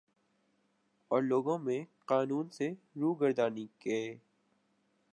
اور 1.11 1.21
لوگوں 1.21 1.57
میں 1.57 1.79
قانون 2.05 2.49
سے 2.49 2.69
روگردانی 2.95 3.67
کے 3.79 4.01